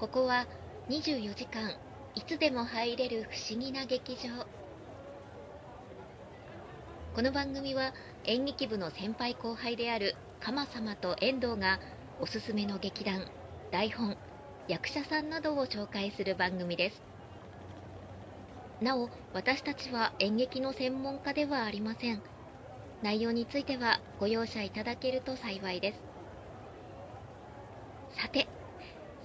[0.00, 0.46] ここは
[0.88, 1.76] 24時間
[2.14, 4.46] いつでも入れる不思議な劇場。
[7.14, 7.92] この番組は
[8.24, 11.80] 演劇部の先輩後輩である鎌様と遠藤が
[12.18, 13.26] おすすめの劇団
[13.70, 14.16] 台本
[14.68, 17.02] 役者さんなどを紹介する番組です。
[18.80, 22.22] なお私たちは演劇の専門家ではありません。
[23.02, 26.00] 内容についてはご容赦いただけると幸いです。
[28.18, 28.48] さて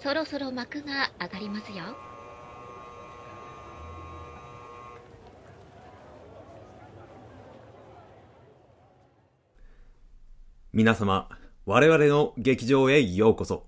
[0.06, 1.84] そろそろ幕が上がりますよ
[10.72, 11.28] 皆様、
[11.66, 13.66] 我々の劇場へようこそ。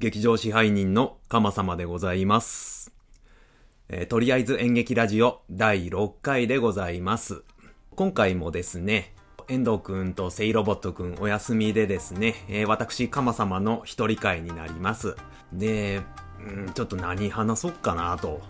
[0.00, 2.92] 劇場支配人の鎌様でございます。
[3.88, 7.42] えーとりあえず演劇ラジオ第6回でございます。
[7.96, 9.14] 今回もですね、
[9.48, 15.16] 遠藤くんとセイロボットくんお休みでですね、えー私、鎌様の一人会になります。
[15.52, 16.02] で、
[16.40, 18.40] うんちょっと何話そうかなと、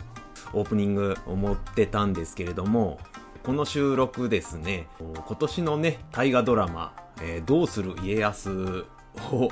[0.53, 2.99] オープニング思ってたんですけれども、
[3.43, 8.85] この収録ですね、今年のね、大河ドラマ、えーどうする家康
[9.33, 9.51] を、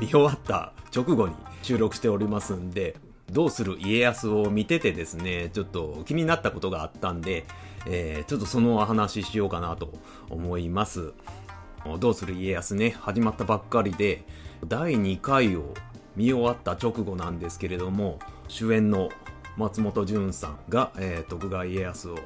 [0.00, 2.96] 見終わった直後に収録しておりますんで、
[3.30, 7.44] どうする家康を見ててですね、ちょっと気になったことがあったんで、
[7.86, 9.92] えーちょっとそのお話ししようかなと
[10.30, 11.12] 思います。
[11.98, 14.24] どうする家康ね、始まったばっかりで、
[14.66, 15.74] 第2回を
[16.16, 19.10] 見終わった直後なんですけれども、主演の
[19.56, 22.18] 松本潤さんが、えー徳川家康を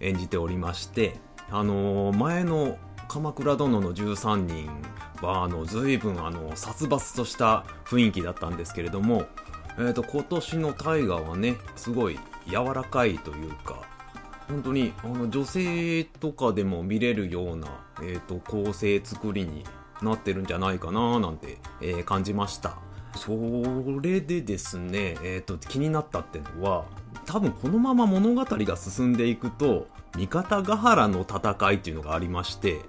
[0.00, 1.16] 演じておりまして、
[1.50, 2.78] あのー前の
[3.08, 4.68] 鎌倉殿の13人
[5.22, 9.26] は、あの、随分、あの、殺伐とした雰囲気だったんですけれども、
[9.78, 13.82] えっ、と、今年の大河はね、すごい柔らかいというか、
[14.48, 17.68] 本当に、あの、女性とかでも見れるような、
[18.02, 19.64] えっ、と、構成作りに
[20.02, 22.85] なってるんじゃないかななんて、えー感じました。
[23.16, 23.32] そ
[24.02, 26.84] れでですね、えっ、と、気になったっていうのは、
[27.24, 32.80] 多分このまま物語が進んでいくと、三方ヶ原の戦いっていうのがありまして、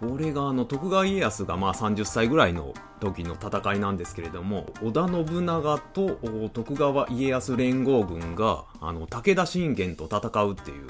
[0.00, 6.18] これがあの徳川家康がまあ30歳ぐらいの時の戦いなんですけれども織田信長と
[6.52, 10.86] 徳川家康連合軍があの武田信玄と戦うっていう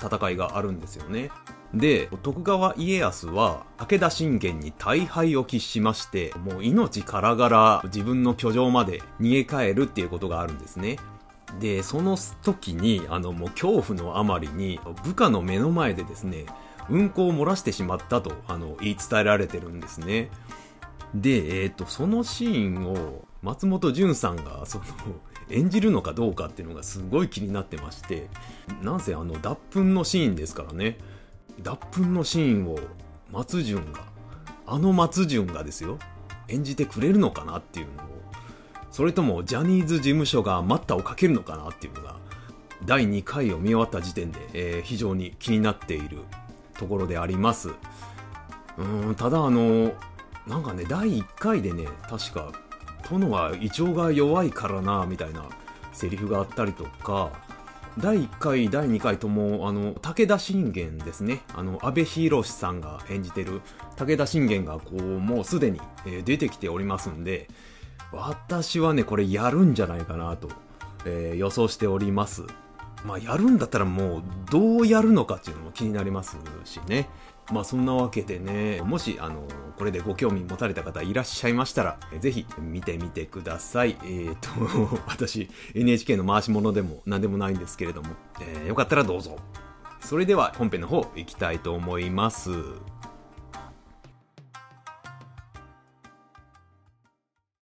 [0.00, 1.30] 戦いがあるんですよね。
[1.74, 10.98] で徳川家康は武田信玄に大敗を喫しましてもう命からがら自分の居城まで逃げ帰るっていうことがあるんですね。
[11.60, 16.44] でその時にあのもう恐怖のあまりに部下の目の前でですね
[16.90, 20.30] うんこを漏らしてしまったとあの言い伝えられてるんですね。
[21.14, 24.84] で、えっとそのシーンを松本潤さんがその
[25.50, 28.28] 演じるのかどうかっていうのがすごい気になってまして
[28.82, 30.98] なんせあの脱粉のシーンですからね。
[31.62, 32.78] 脱粉のシーンを
[33.32, 34.00] 松潤が
[34.66, 35.98] あの松潤がですよ
[36.48, 38.08] 演じてくれるのかなっていうのを
[38.90, 42.16] それともジャニーズ事務所が待ったをかけるのかなっていうのが
[42.84, 46.18] 第2回を見終わった時点で、えー非常に気になっている
[46.78, 47.70] ところであります。
[48.78, 49.92] うんただあの
[50.46, 52.52] なんかね第1回でね確か
[53.10, 55.44] 殿は胃腸が弱いからなみたいな
[55.92, 57.32] セリフがあったりとか
[58.00, 61.40] 第1回第2回ともあの武田信玄ですね。
[61.54, 63.60] あの安倍博さんが演じてる
[63.96, 67.48] 武田信玄がこうもうすでに、え出てきておりますんで
[68.12, 70.48] 私はねこれやるんじゃないかなと、
[71.06, 72.44] えー予想しております。
[73.04, 77.08] まあやるんだったらもうどうやるのかっていうのも気になりますしね。
[77.52, 79.42] まあそんなわけでねもしあの
[79.76, 83.96] これでご興味持たれた方いらっしゃいましたらえーぜひ見てみてください。
[84.04, 84.48] えっ、と
[85.08, 88.08] 私 NHK の回し物でも何でもないんですけれども、
[88.40, 89.38] えーよかったらどうぞ。
[90.00, 92.50] それでは本編の方行きたいと思います。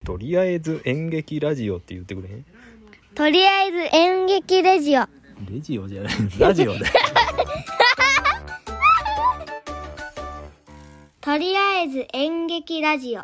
[0.04, 2.44] とりあえず演劇ラジオって言ってくれへん？
[3.14, 5.02] とりあえず演劇レジオ。
[5.50, 6.12] レジオじゃない。
[6.38, 6.86] ラジオだよ
[11.26, 13.22] とりあえず演劇ラジオ。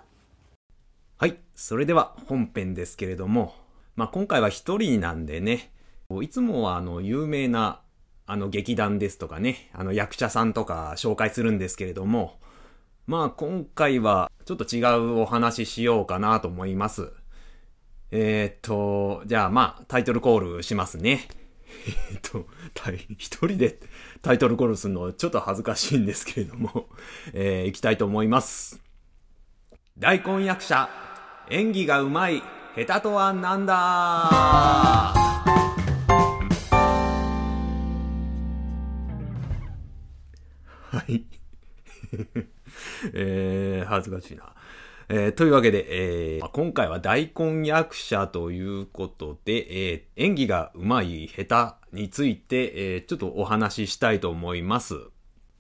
[1.19, 1.37] はい。
[1.55, 3.55] それでは本編ですけれども、
[3.95, 5.71] まあ、今回は一人なんでね、
[6.21, 7.81] いつもはあの、有名な、
[8.27, 12.41] あの、劇団ですとかね、あの、役者さんとか紹介するんですけれども、
[13.07, 17.13] まあ、今回はちょっと違うお話ししようかなと思います。
[18.11, 21.29] えーっと、じゃあまあ、タイトルコールしますね。
[22.13, 22.47] えっと、
[23.19, 23.79] 一人で
[24.21, 26.89] タイトルコールするのちょっと恥ずかしいんですけれども、
[27.33, 28.81] えー、行きたいと思います。
[29.99, 30.89] 大根役者
[31.51, 32.41] 演技がうまい
[32.77, 33.75] 下手とはなんだ？
[33.75, 35.15] は
[41.09, 41.25] い。
[43.15, 44.53] えー、恥ずかしいな。
[45.09, 54.95] えーというわけで、えー今回は大根役者ということで、えー演技が上手い下手について、えーちょっとお話ししたいと思います。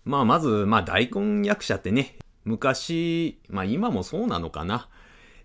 [0.04, 4.88] まあまず、まあ大根役者ってね、昔、まあ今もそうなのかな。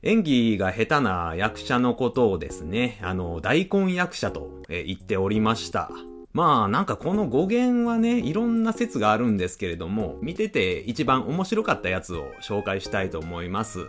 [0.04, 5.90] 演技が下手な役者のことをですね、あの、大根役者とえ言っておりました。
[6.34, 13.88] まあなんかこの語源はね、いろんな説があるんですけれども、見てて一番面白かったやつを紹介したいと思います。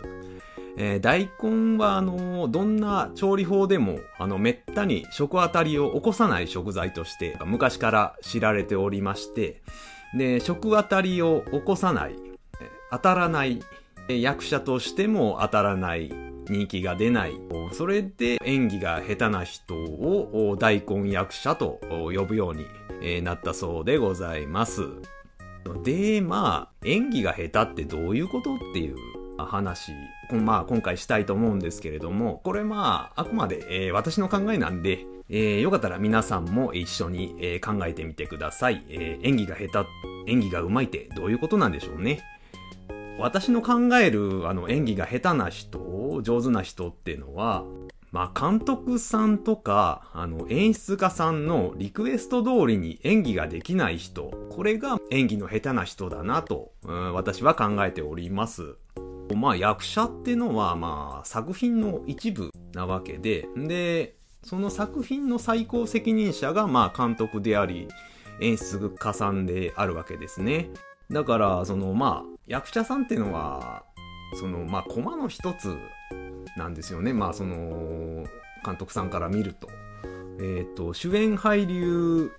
[0.76, 9.60] えー大根はあの、どんな調理法でも、あの、めったに食当たりを起こさない食材として、昔から知られておりまして、
[10.16, 12.14] で、食当たりを起こさない、
[12.90, 13.60] 当たらない、
[14.08, 16.10] 役者としても当たらない、
[16.50, 17.32] 人気が出ない。
[17.72, 21.80] それで演技が下手な人を大根役者と
[22.14, 22.54] 呼ぶよう
[23.04, 24.82] になったそうでございます。
[25.84, 28.96] で、まあ、演技が下手ってどういうことっていう
[29.38, 29.92] 話、
[30.32, 38.84] まあ今回したいと思うんですけれども、これまあ、あくまで、えー私の考えなんで、えーよかったら皆さんも一緒に、えー考えてみてください。
[38.88, 42.20] え演技が下手、演技が上手いってどういうことなんでしょうね。
[43.18, 47.64] 私の考えるあの演技が下手な人、上手な人っていうのは、
[48.10, 56.72] まあ、監督さんとか、あの、演出家さんのリクエスト通りに演技ができない人、これが演技の下手な人だなと、
[57.12, 58.76] 私は考えております。
[59.34, 67.88] まあ、役者っていうのは、まあ、作品の一部なわけで、で、その作品の最高責任者が、まあ、監督であり、
[68.40, 70.70] 演出家さんであるわけですね。
[71.10, 73.84] だから、その、まあ、役者さんっていうのは、
[74.40, 75.76] その、まあ、コマの一つ
[76.56, 77.12] なんですよね。
[77.12, 78.24] まあ、その、
[78.64, 79.68] 監督さんから見ると。
[80.40, 82.32] えっ、と、主演俳優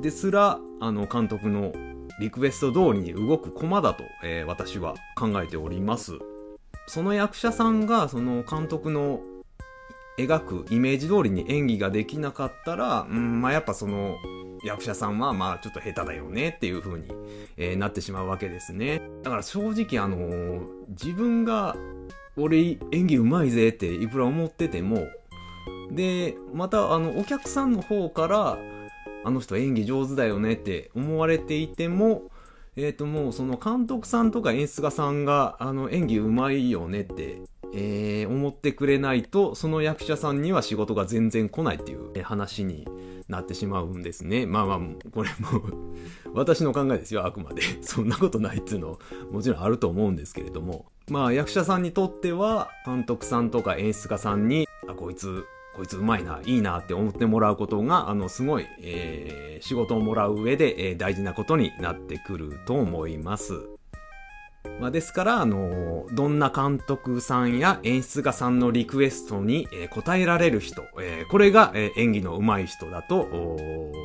[0.00, 1.72] ですら、あの、監督の
[2.18, 6.18] リクエスト通りに動くコマだと、えー私は考えております。
[6.86, 9.20] その役者さんが、その監督の
[10.18, 14.16] 描くイメージ通りに演技ができなかったら、うん、まあやっぱその
[14.64, 17.08] 役者さんはまあちょっと下手だよねっていう風に、
[17.56, 19.02] えーなってしまうわけですね。
[19.22, 21.76] だから正直あの自分が
[22.36, 25.06] 俺演技うまいぜっていくら思ってても、
[25.90, 28.58] で、またあのお客さんの方から
[29.24, 32.22] あの人演技上手だよねって思われていても、
[32.76, 37.40] えっ、ともうその監督さんとか演出家さんがあの演技うまいよねって、
[37.74, 42.86] えー思ってくれないとその役者さんには仕事が全然来ないっていうえー話に
[43.28, 44.46] なってしまうんですね。
[44.46, 44.78] まあまあ、
[45.10, 45.62] これも
[46.34, 47.62] 私の考えですよ、あくまで。
[47.82, 48.98] そんなことないっていうの
[49.30, 50.86] もちろんあると思うんですけれども。
[51.10, 55.44] まあ役者さんにとっては監督さんとか演出家さんに、あ、こいつ、
[55.74, 63.73] こいつうまいな、いいなって思ってもらうことが、あの、すごい、えー仕事をもらう上で、えー大事なことになってくると思います。
[64.80, 73.28] まあ、ですから、あの、どんな監督さんや演出家さんのリクエストに、えー応えられる人、えーこれが、え演技の上手い人だと、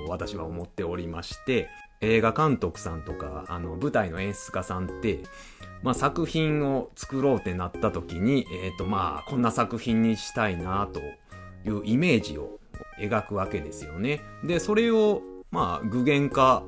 [0.07, 1.69] 私は思っておりまして、
[2.01, 5.19] 映画監督さんとか、あの、舞台の演出家さんって、
[5.81, 10.99] まあ、作品を作ろうってなった時に、えっ、と、まあ、こんな作品にしたいなと
[11.69, 12.59] いうイメージを
[12.99, 14.21] 描くわけですよね。
[14.43, 15.21] で、それを、
[15.51, 16.63] まあ、具現化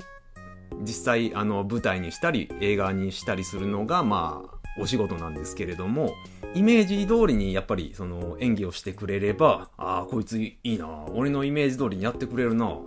[0.80, 6.14] 実際あの舞台にしたり映画にしたりするのがまあお仕事なんですけれども
[6.54, 12.78] イメージ通りにやっぱりその演技をしてくれればああこいついいな俺のイメージ通りにやってくれるな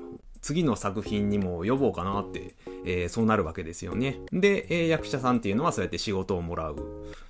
[0.42, 2.54] 次の作品にも呼ぼうかなって、
[2.86, 4.20] えーそうなるわけですよね。
[4.32, 6.76] で、えー役者さんっていうのはそうやって仕事をもらう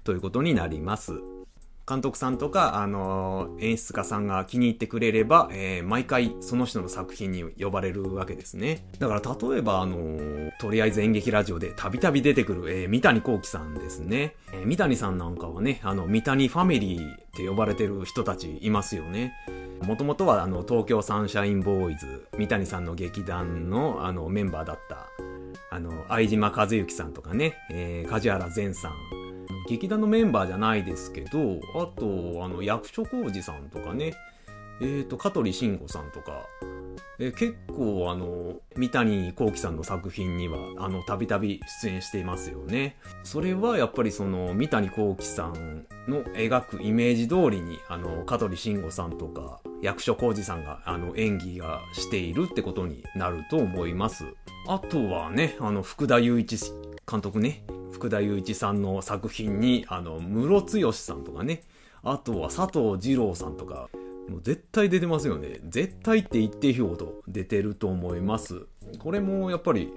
[0.03, 1.13] ということになります。
[1.87, 8.87] 監督さんとか、あのー演出家さんが気に入ってくれれば、えー毎回その人の作品に呼ばれるわけですね。
[8.97, 14.35] だから例えば、あのーとりあえず演劇ラジオでたびたび出てくる、えー三谷幸喜さんですね。
[14.51, 19.33] えー三谷さんなんかはね、あの、三谷ファミリーって呼ばれてる人たちいますよね。
[19.83, 25.07] もともとはあの、東京サンシャインボーイズ、三谷さんの劇団のあの、メンバーだった、
[25.69, 28.93] あの、相島和之さんとかね、えー梶原善さん、
[29.67, 34.13] 劇団のメンバーじゃないですけど、あと、あの、役所広司さんとかね、
[34.81, 36.45] えっ、と、香取慎吾さんとか、
[37.17, 42.97] えー結構、あの、三谷幸喜さんの作品には、あの、たびたび出演していますよね。
[43.23, 54.25] それは、やっぱりその、三谷幸喜さんの描くイメージ通りに、あの、香取慎吾さんとか、役所広司さんが、あの、演技がしているってことになると思います。
[54.67, 56.57] あとはね、あの、福田雄一
[57.09, 61.63] 監督ね、福田雄一さんの作品に、あの、室津義さんとかね、
[62.03, 63.89] あとは佐藤二郎さんとか、
[64.29, 65.59] もう絶対出てますよね。
[65.69, 68.65] 絶対って言っていいほど出てると思います。
[68.99, 69.91] これもやっぱり、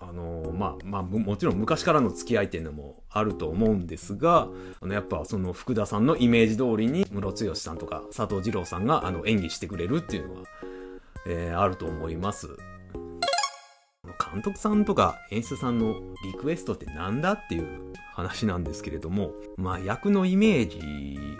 [0.00, 4.48] あのまあまあもちろん昔からの付き合いっていうのもあると思うんですが
[4.80, 10.42] あのやっぱその福田さんのイメージ通りにムロさんとか佐藤二郎さんがあの演技してくれるっていうのは、
[11.26, 12.48] えー、あると思います
[14.34, 20.80] 監督さんとか演出さんのリクエストってなんだっていう話なんですけれども、まあ役のイメージ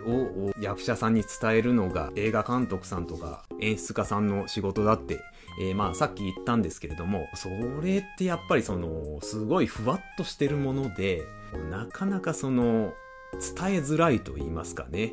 [0.07, 5.19] を役者さんに伝えるのが映画監督さんとか演出家さんの仕事だって、
[5.61, 7.49] えー、まあさっき言ったんですけれども、そ
[7.83, 11.23] れってやっぱりその、すごいふわっとしてるもので、
[11.71, 12.93] なかなかその、
[13.33, 15.13] 伝えづらいと言いますかね。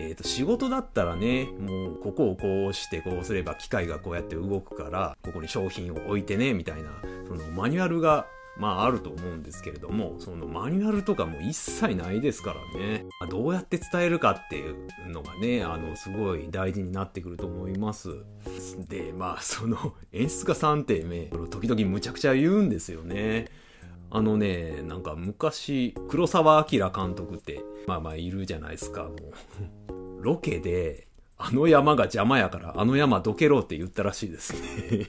[0.00, 6.90] えっ、ー、と、仕事だったらね、もう、ここをこうしてこうすれば機械がこうやって動くから、ここに商品を置いてね、みたいな、
[7.28, 8.26] そのマニュアルが
[8.56, 13.04] まああると思うんですけれども、そのマニュアルとかも一切ないですからね。
[13.30, 14.76] どうやって伝えるかっていう
[15.08, 18.10] のがね、あの、すごい大事になってくると思います。
[18.88, 23.48] で、まあその演出家さんってね、時々むちゃくちゃ言うんですよね。
[24.12, 30.22] あのね、なんか昔、黒澤明監督って、まあまあいるじゃないですか、もう。
[30.22, 31.06] ロケで、
[31.38, 35.06] あの山が邪魔やから、あの山どけろって言ったらしいですね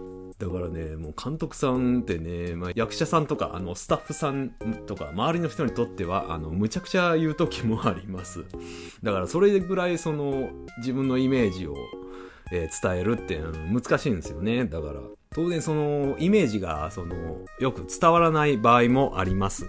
[0.38, 4.50] だからね、もう監督さんってね、まあ、役者さんとか、あの、スタッフさん
[4.86, 8.44] とか、周りの人にとっては、あの、むちゃくちゃ言う時もあります。
[9.02, 11.74] だからそれぐらいその、自分のイメージを、
[12.52, 13.40] えー、伝えるって
[13.72, 14.64] 難しいんですよね。
[14.64, 15.00] だから、
[15.30, 17.14] 当然その、イメージが、その、
[17.60, 19.66] よく伝わらない場合もあります。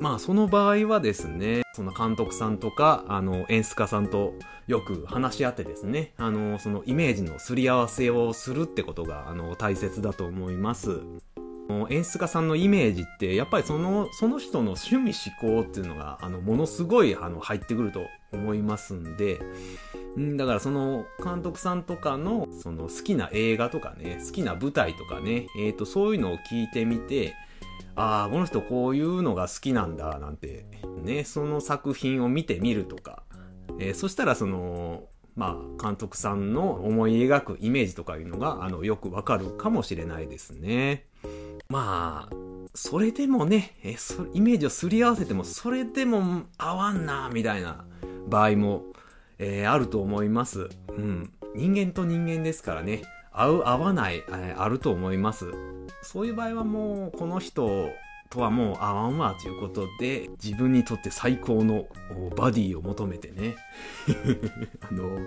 [0.00, 4.32] まあその場合はですね、その監督さんとか、あの演出家さんと
[4.66, 11.02] よく話し合ってですね、あのそのイメージのすり合わせをするってことが、あの大切だと思います。
[11.90, 19.38] 演出家さんのイメージってやっぱりそのその人の趣味思考っていうのがあのものすごいあの入ってくると思いますんで
[20.16, 27.34] うんだからその監督さんとかのその好きな映画とかね好きな舞台とかね、えーとそういうのを聞いてみて
[27.96, 30.64] ああ、この人こういうのが好きなんだ、なんて、
[31.02, 33.22] ね、その作品を見てみるとか、
[33.78, 35.04] えー、そしたらその、
[35.36, 41.06] まあ、監督さんの思い描くイメージとかいうのが、あの、よくわかるかもしれないですね。
[41.68, 42.34] まあ、
[42.74, 47.84] それでもね、えそイメージをすり合わせても、それでも合わんな、みたいな
[48.28, 48.84] 場合も、
[49.42, 50.68] えー、あると思います。
[50.88, 51.32] うん。
[51.54, 55.46] 人間と人間ですからね、合う合わない、えー、あると思います。
[56.02, 57.90] そういう場合はもう、この人
[58.28, 61.86] とはもう合わんわということで、自分にとって最高の
[62.36, 63.56] バディを求めてね。
[64.88, 65.18] あの、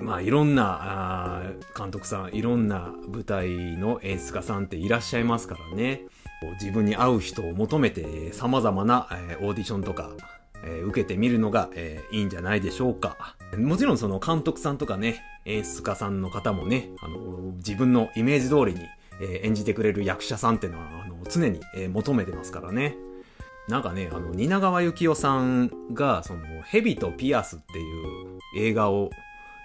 [0.00, 1.42] まあいろんな
[1.76, 6.06] 監督さん、いろんな舞台の演出家さんっていらっしゃいますからね。
[6.60, 10.10] 自分に合う人を求めて様々な、えー、オーディションとか、
[10.64, 13.36] えー、受けてみるのが、えー、いいんじゃないでしょうか。
[13.56, 18.88] もちろんその監督さんとかね、演出家さんの方もね、あの、自分のイメージ通りに
[19.20, 22.96] えー、演じてくれる役者さんっていうのは、あの、常に、えー、求めてますからね。
[23.68, 27.82] なんかね、あの、蜷川幸雄さんが、その、蛇とピアスってい
[28.26, 29.10] う映画を、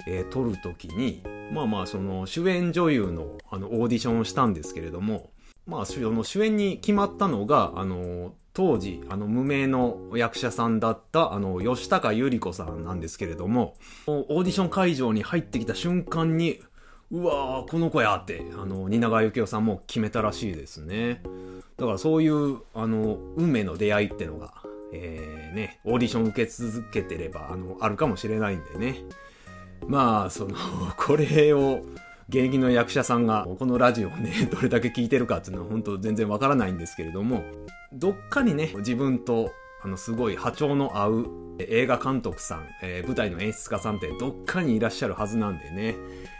[0.07, 5.31] えー、撮るときに、まあまあ、その、主演女優の、あの、オーディションをしたんですけれども、
[5.65, 13.75] まあ、その主演に決まったのが、あの、当時、あの、無名の役者さんだった、あの、吉高由里子さんなんですけれども、
[14.07, 16.61] オーディション会場に入ってきた瞬間に、
[17.11, 21.21] うわーこの子やってあの蜷川幸雄さんも決めたらしいですね。
[21.77, 24.53] だからそういうあの運命の出会いってのが
[24.91, 29.03] えー、ねオーディション受け続けてればあのあるかもしれないんでね。
[29.87, 30.55] まあその
[30.97, 31.81] これを
[32.29, 37.43] 現役の役者さんがこのラジオをねどれだけ聞いてるかっていうのは本当全然わからないんですけれども
[37.95, 39.51] どっかにね自分と
[39.83, 41.27] あのすごい波長の合う
[41.59, 45.95] 映画監督さん、えー、舞台の演出家さんってどっかにいらっしゃるはずなんでね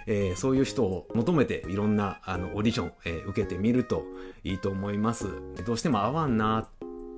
[0.08, 4.04] えー、そういう人を求めていろんなあのオーディション、えー、受けてみると
[4.44, 5.28] いいと思います。
[5.66, 6.68] どうしても合わんな、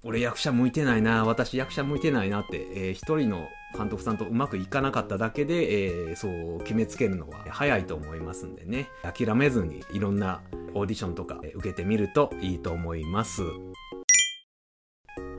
[0.03, 10.41] 俺役者向いてないな、私役者向いてないなって、えー、一人の監督さんとうまくいかなかっただけで、えー、そう決めつけるのは早いと思いますんでね、諦めずにいろんな
[10.73, 13.41] オーディションとか受けてみるといいと思います。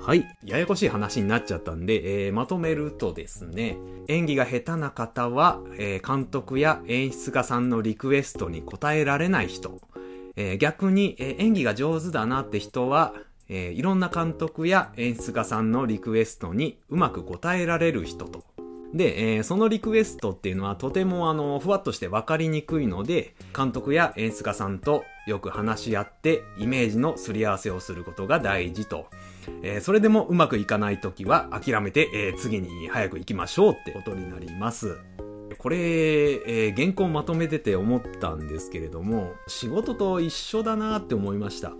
[0.08, 0.24] はい。
[0.42, 3.76] ややこしい話になっちゃったんで、えー、まとめるとですね、
[4.08, 9.82] 演技が下手な方は、えー、監督や演出家さんのリクエストに応えられない人、
[10.34, 13.12] えー、逆に、え演技が上手だなって人は、
[13.50, 18.44] えいろんな監督や演出家さんのリクエストにうまく応えられる人と。
[18.94, 29.06] で、えー、そのリクエストっていうのはとてもあの、ふわっとして分かりにくいので、監督や演出家さんとよく話し合ってイメージのすり合わせをすることが大事と。
[29.62, 34.98] えー、それでもうまくいかない時は諦めて、えー、次に早く行きましょうってことになります。
[35.58, 41.72] これ、えー、原稿まとめてて思ったんですけれども、仕事と一緒だなって思いました。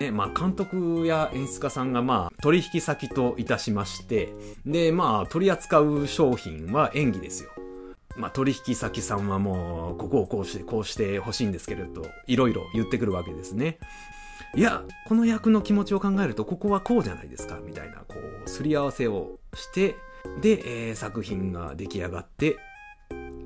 [0.00, 4.34] ね、まあ、監督や演出家さんが、まあ、取引先といたしまして、
[4.66, 7.50] で、まあ、取り扱う商品は演技ですよ。
[8.16, 13.78] まあ、取引先さんはもう、ここをこうして、こうしてほしいんですけれど、いろいろ言ってくるわけですね。
[14.54, 18.14] いや、この役の気持ちを考えると、ここはこうじゃないですか、みたいな、こ
[18.46, 19.96] う、すり合わせをして、
[20.40, 22.56] で、えー、作品が出来上がって、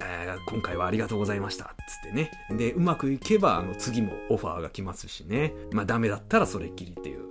[0.03, 2.31] えー、今回はありがとうございました、つってね。
[2.51, 5.55] で、うまくいけば、あの、次もオファーが来ますしね。
[5.73, 7.29] まあ、ダメだったらそれっきりっていう。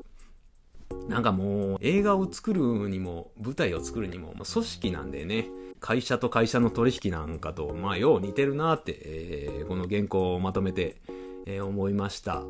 [1.10, 5.48] なんかもう、映画を作るにも、舞台を作るにも、まあ、組織なんでね、
[5.80, 10.98] 会社と会社の取引なんかと、まあ、よう似てるなって、えー、この原稿をまとめて、
[11.46, 12.44] えー、思いました。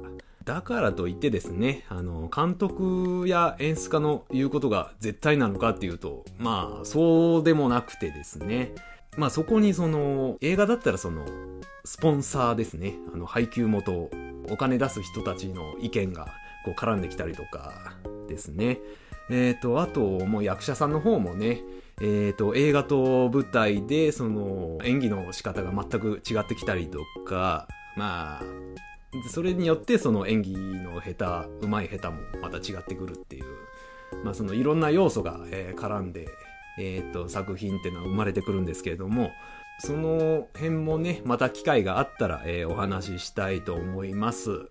[0.48, 8.74] だからといってですね、あの、監督や演出家の言うことが絶対なのかっていうと、まあ、そうでもなくてですね、
[9.18, 11.26] まあそこにその、映画だったらその、
[11.84, 14.10] スポンサーですね、あの、配給元、
[14.50, 16.28] お金出す人たちの意見が、
[16.64, 17.94] こう絡んできたりとか
[18.28, 18.80] ですね。
[19.30, 21.62] えっ、ー、と、あと、もう役者さんの方もね、
[22.00, 28.44] えっ、ー、と、映画と舞台で、その、演技の仕方が全く違ってきたりとか、まあ、
[29.30, 33.46] それによってその演技の下手、うまい下手もまた違ってくるっていう、
[34.24, 36.28] まあそのいろんな要素が、えー、絡んで、
[36.80, 39.32] えー、と作品っていうのは生まれてくるんですけれども、
[39.80, 44.70] その辺もね、また機会があったら、えー、お話ししたいと思います。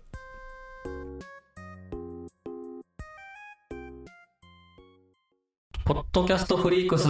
[5.85, 7.07] ポッドキャストフリークス。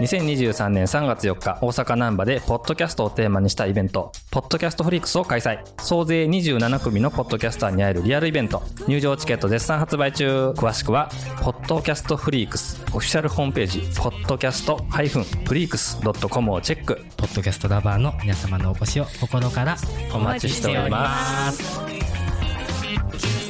[0.00, 5.58] 2023年3月4日、大阪南波で、ポッドキャストをテーマにしたイベント、ポッドキャストフリークスを開催。
[5.82, 8.62] 総勢27組のポッドキャスターに会えるリアルイベント。
[8.88, 10.50] 入場チケット絶賛発売中。
[10.56, 11.10] 詳しくは、
[11.42, 17.04] ポッドキャストフリークス、オフィシャルホームページ、ポッドキャストフリークス .com をチェック。
[17.18, 19.76] ポッドキャストラバーの皆様のお越しを心から
[20.14, 21.78] お待ちしております。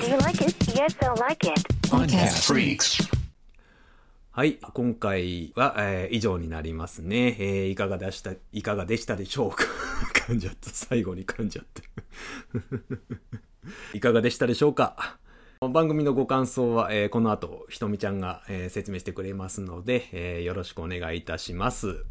[0.01, 0.53] Do you like it?
[0.73, 1.63] Yes, I like it.
[1.89, 3.20] Podcast Freaks.
[4.41, 4.55] はい。
[4.73, 7.37] 今回は、えー、以上になりますね。
[7.39, 9.65] えー、いかがでした、いかがでしたでしょうか？
[10.31, 10.71] 噛んじゃった。
[10.71, 11.83] 最後に噛んじゃって。
[13.93, 15.19] いかがでしたでしょうか？
[15.61, 22.07] 番組のご感想は、えー、この後、ひとみちゃんが、えー、説明してくれますので、えー、よろしくお願いいたします。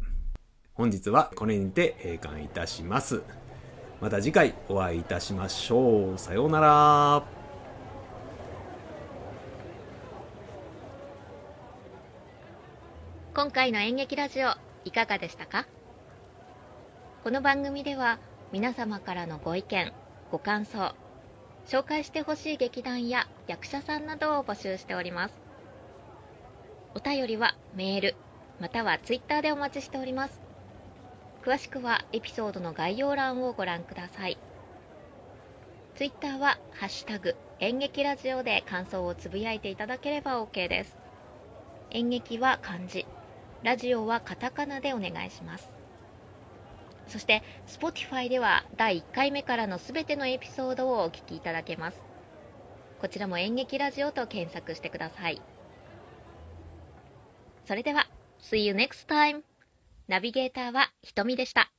[0.74, 3.22] 本日はこれにて閉館いたします。
[4.00, 6.16] また次回お会いいたしましょう。
[6.18, 7.39] さようなら。
[13.40, 14.52] 今回の演劇ラジオ
[14.84, 15.66] いかがでしたか？
[17.24, 18.18] この番組では
[18.52, 19.94] 皆様からのご意見
[20.30, 20.94] ご感想
[21.66, 25.34] 紹介してほしい劇団や役者さんなどを募集しております。
[26.94, 28.14] お便りはメール
[28.60, 30.38] またはツイッターでお待ちしております。
[31.42, 34.36] 詳しくはエピソードの概要欄をご覧ください。
[35.94, 40.98] ツイッターは「ハッシュタグ演劇ラジオ」で感想をつぶやいていただければ OK です。
[41.88, 43.06] 演劇は漢字。
[43.62, 45.70] ラジオはカタカナでお願いします。
[47.08, 52.00] そして、Spotify では第1回目からのすべてのエピソードをお聞きいただけます。
[53.00, 55.42] こちらも演劇ラジオと検索してください。
[57.66, 58.06] それでは、
[58.40, 59.42] See you next time!
[60.08, 61.70] ナビゲーターはひとみでした。